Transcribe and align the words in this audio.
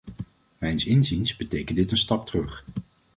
Mijns 0.57 0.85
inziens 0.85 1.35
betekent 1.35 1.77
dit 1.77 1.91
een 1.91 1.97
stap 1.97 2.25
terug. 2.25 2.65